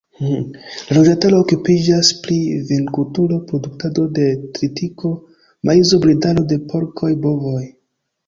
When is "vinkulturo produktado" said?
2.69-4.07